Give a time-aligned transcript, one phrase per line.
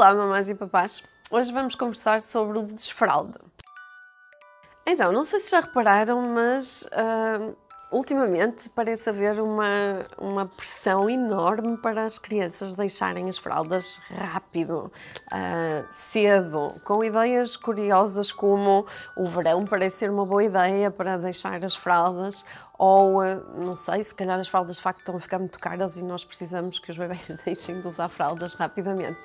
[0.00, 1.02] Olá, mamães e papás!
[1.30, 3.36] Hoje vamos conversar sobre o desfralde.
[4.86, 7.54] Então, não sei se já repararam, mas uh,
[7.92, 9.66] ultimamente parece haver uma,
[10.16, 14.90] uma pressão enorme para as crianças deixarem as fraldas rápido,
[15.26, 21.62] uh, cedo, com ideias curiosas como o verão parece ser uma boa ideia para deixar
[21.62, 22.42] as fraldas,
[22.82, 25.98] ou uh, não sei, se calhar as fraldas de facto estão a ficar muito caras
[25.98, 29.20] e nós precisamos que os bebês deixem de usar fraldas rapidamente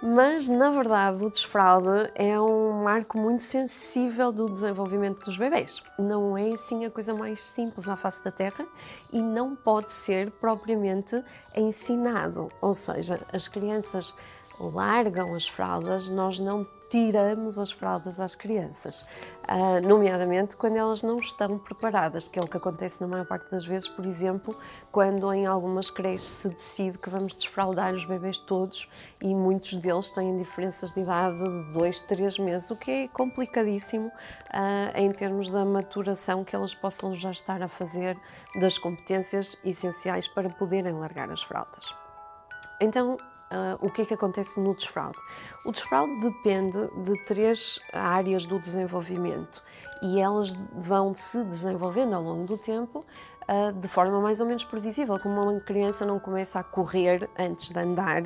[0.00, 5.82] mas na verdade o desfralde é um marco muito sensível do desenvolvimento dos bebês.
[5.98, 8.64] Não é assim a coisa mais simples na face da Terra
[9.12, 11.20] e não pode ser propriamente
[11.56, 14.14] ensinado, ou seja, as crianças
[14.60, 19.02] largam as fraldas, nós não tiramos as fraldas às crianças,
[19.44, 23.50] uh, nomeadamente quando elas não estão preparadas, que é o que acontece na maior parte
[23.50, 24.56] das vezes, por exemplo,
[24.90, 28.88] quando em algumas creches se decide que vamos desfraldar os bebês todos
[29.20, 34.08] e muitos deles têm diferenças de idade de 2, 3 meses, o que é complicadíssimo
[34.08, 38.16] uh, em termos da maturação que elas possam já estar a fazer
[38.58, 41.97] das competências essenciais para poderem largar as fraldas.
[42.80, 43.18] Então,
[43.50, 45.16] Uh, o que é que acontece no desfraude?
[45.64, 49.62] O desfraude depende de três áreas do desenvolvimento
[50.02, 53.02] e elas vão se desenvolvendo ao longo do tempo
[53.80, 55.18] de forma mais ou menos previsível.
[55.18, 58.22] Como uma criança não começa a correr antes de andar,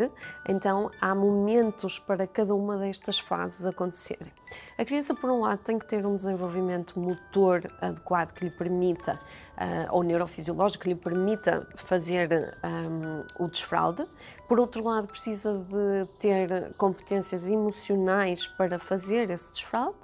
[0.48, 4.32] então há momentos para cada uma destas fases acontecerem.
[4.76, 9.14] A criança, por um lado, tem que ter um desenvolvimento motor adequado que lhe permita,
[9.56, 14.06] uh, ou neurofisiológico, que lhe permita fazer um, o desfralde.
[14.48, 19.98] Por outro lado, precisa de ter competências emocionais para fazer esse desfralde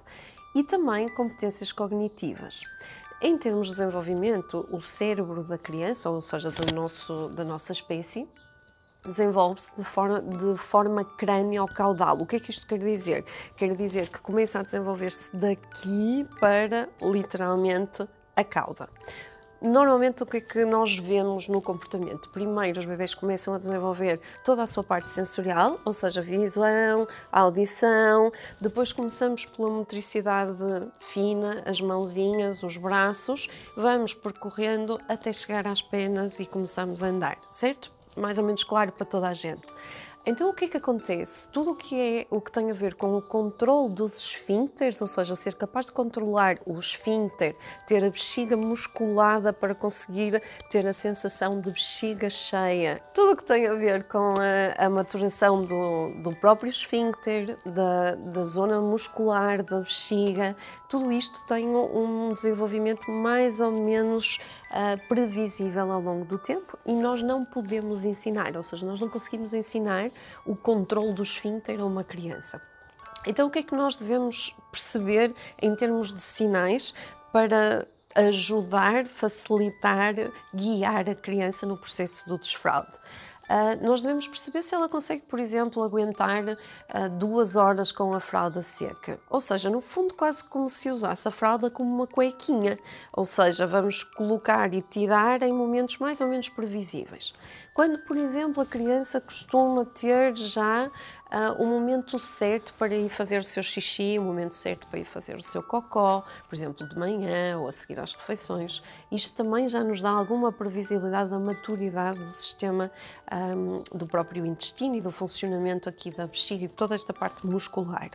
[0.55, 2.63] e também competências cognitivas.
[3.21, 8.29] Em termos de desenvolvimento, o cérebro da criança, ou seja, do nosso, da nossa espécie,
[9.05, 12.21] desenvolve-se de forma, de forma crânio-caudal.
[12.21, 13.25] O que é que isto quer dizer?
[13.57, 18.89] Quer dizer que começa a desenvolver-se daqui para, literalmente, a cauda.
[19.61, 22.29] Normalmente, o que é que nós vemos no comportamento?
[22.29, 28.31] Primeiro, os bebês começam a desenvolver toda a sua parte sensorial, ou seja, visão, audição.
[28.61, 30.57] Depois, começamos pela motricidade
[31.01, 33.49] fina, as mãozinhas, os braços.
[33.77, 37.91] Vamos percorrendo até chegar às penas e começamos a andar, certo?
[38.17, 39.67] Mais ou menos claro para toda a gente.
[40.29, 41.49] Então o que é que acontece?
[41.49, 45.07] Tudo o que é o que tem a ver com o controle dos esfíncteres, ou
[45.07, 47.57] seja, ser capaz de controlar o esfíncter,
[47.87, 53.43] ter a bexiga musculada para conseguir ter a sensação de bexiga cheia, tudo o que
[53.43, 59.63] tem a ver com a, a maturação do, do, próprio esfíncter, da, da zona muscular
[59.63, 60.55] da bexiga,
[60.91, 64.39] tudo isto tem um desenvolvimento mais ou menos
[64.73, 69.09] uh, previsível ao longo do tempo e nós não podemos ensinar, ou seja, nós não
[69.09, 70.11] conseguimos ensinar
[70.45, 72.61] o controle do esfíncter a uma criança.
[73.27, 76.95] Então, o que é que nós devemos perceber em termos de sinais
[77.33, 80.15] para ajudar, facilitar,
[80.55, 82.93] guiar a criança no processo do desfraude?
[83.49, 86.57] Uh, nós devemos perceber se ela consegue, por exemplo, aguentar uh,
[87.19, 89.19] duas horas com a fralda seca.
[89.31, 92.79] Ou seja, no fundo, quase como se usasse a fralda como uma cuequinha.
[93.13, 97.33] Ou seja, vamos colocar e tirar em momentos mais ou menos previsíveis.
[97.79, 100.91] Quando, por exemplo, a criança costuma ter já
[101.33, 105.05] uh, o momento certo para ir fazer o seu xixi, o momento certo para ir
[105.05, 108.83] fazer o seu cocó, por exemplo, de manhã ou a seguir às refeições.
[109.11, 112.91] Isto também já nos dá alguma previsibilidade da maturidade do sistema
[113.33, 117.47] um, do próprio intestino e do funcionamento aqui da bexiga e de toda esta parte
[117.47, 118.11] muscular.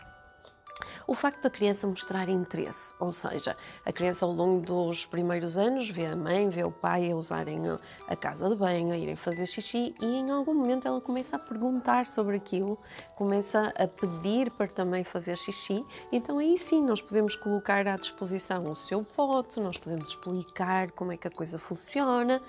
[1.06, 5.90] O facto da criança mostrar interesse, ou seja, a criança ao longo dos primeiros anos
[5.90, 7.62] vê a mãe, vê o pai a usarem
[8.08, 11.40] a casa de banho, a irem fazer xixi e em algum momento ela começa a
[11.40, 12.80] perguntar sobre aquilo,
[13.16, 18.72] começa a pedir para também fazer xixi, então aí sim nós podemos colocar à disposição
[18.72, 22.42] o seu pote, nós podemos explicar como é que a coisa funciona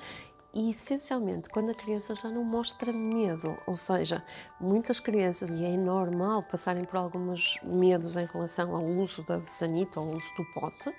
[0.55, 4.25] e essencialmente quando a criança já não mostra medo, ou seja,
[4.61, 10.01] muitas crianças, e é normal passarem por alguns medos em relação ao uso da sanita
[10.01, 10.95] ou ao uso do pote,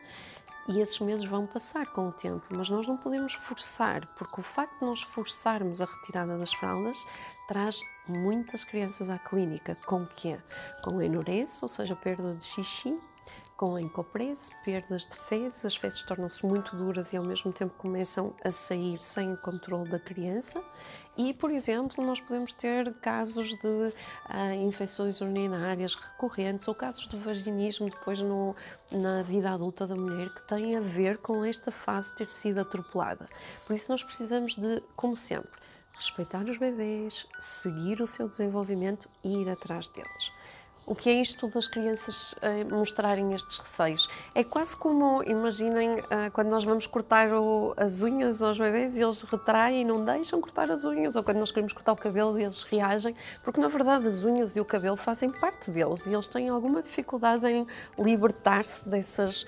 [0.67, 4.43] e esses medos vão passar com o tempo, mas nós não podemos forçar, porque o
[4.43, 6.97] facto de nós forçarmos a retirada das fraldas
[7.47, 9.77] traz muitas crianças à clínica.
[9.85, 10.39] Com quê?
[10.83, 12.99] Com enurese, ou seja, perda de xixi,
[13.57, 18.33] com encoprese, perdas de fezes, as fezes tornam-se muito duras e ao mesmo tempo começam
[18.43, 20.61] a sair sem o controle da criança.
[21.17, 27.15] E, por exemplo, nós podemos ter casos de uh, infecções urinárias recorrentes ou casos de
[27.15, 28.53] vaginismo depois no,
[28.91, 33.29] na vida adulta da mulher que têm a ver com esta fase ter sido atropelada.
[33.65, 35.51] Por isso, nós precisamos de, como sempre,
[35.97, 40.31] respeitar os bebês, seguir o seu desenvolvimento e ir atrás deles.
[40.87, 44.07] O que é isto das crianças eh, mostrarem estes receios?
[44.35, 47.27] É quase como, imaginem, eh, quando nós vamos cortar
[47.75, 51.37] as unhas aos bebês e eles retraem e não deixam cortar as unhas, ou quando
[51.37, 54.65] nós queremos cortar o cabelo e eles reagem, porque na verdade as unhas e o
[54.65, 57.65] cabelo fazem parte deles e eles têm alguma dificuldade em
[57.97, 59.43] libertar-se desses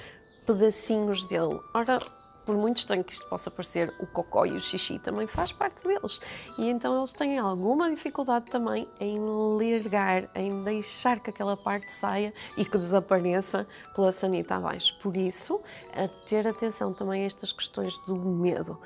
[0.48, 1.60] pedacinhos dele.
[1.72, 2.00] Ora,
[2.47, 5.85] por muito estranho que isto possa parecer, o cocó e o xixi também faz parte
[5.85, 6.21] deles.
[6.57, 12.33] E então eles têm alguma dificuldade também em largar, em deixar que aquela parte saia
[12.55, 14.97] e que desapareça pela sanita abaixo.
[14.99, 15.59] Por isso,
[15.94, 18.79] a ter atenção também a estas questões do medo.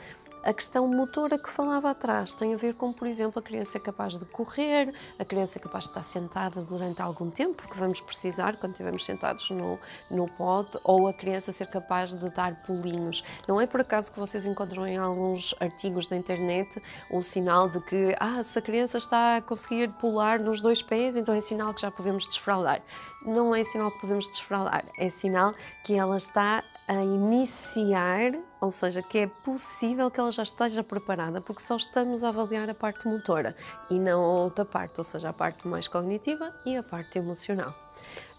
[0.43, 4.17] A questão motora que falava atrás tem a ver com, por exemplo, a criança capaz
[4.17, 8.71] de correr, a criança capaz de estar sentada durante algum tempo, porque vamos precisar quando
[8.71, 9.77] estivermos sentados no,
[10.09, 13.23] no pote, ou a criança ser capaz de dar pulinhos.
[13.47, 17.79] Não é por acaso que vocês encontram em alguns artigos da internet o sinal de
[17.79, 21.71] que, ah, se a criança está a conseguir pular nos dois pés, então é sinal
[21.71, 22.81] que já podemos desfraldar.
[23.23, 25.51] Não é sinal que podemos desfraldar, é sinal
[25.83, 31.41] que ela está a iniciar, ou seja, que é possível que ela já esteja preparada,
[31.41, 33.55] porque só estamos a avaliar a parte motora
[33.89, 37.73] e não a outra parte, ou seja, a parte mais cognitiva e a parte emocional.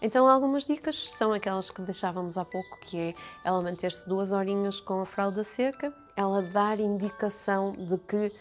[0.01, 4.79] Então, algumas dicas são aquelas que deixávamos há pouco, que é ela manter-se duas horinhas
[4.79, 8.31] com a fralda seca, ela dar indicação de que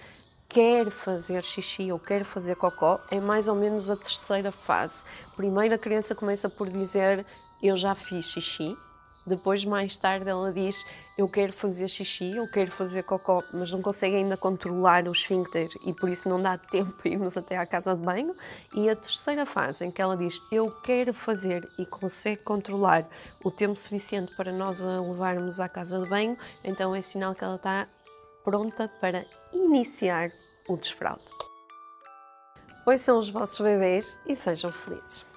[0.48, 5.04] quer fazer xixi ou quer fazer cocó, é mais ou menos a terceira fase.
[5.34, 7.26] Primeiro a criança começa por dizer
[7.60, 8.76] eu já fiz xixi,
[9.24, 10.84] depois, mais tarde, ela diz:
[11.16, 15.68] Eu quero fazer xixi, eu quero fazer cocó, mas não consegue ainda controlar o esfíncter
[15.86, 18.34] e por isso não dá tempo irmos até à casa de banho.
[18.74, 23.08] E a terceira fase, em que ela diz: Eu quero fazer e consegue controlar
[23.44, 27.44] o tempo suficiente para nós a levarmos à casa de banho, então é sinal que
[27.44, 27.86] ela está
[28.44, 30.32] pronta para iniciar
[30.68, 31.24] o desfraude.
[32.84, 35.31] Ouçam os vossos bebês e sejam felizes.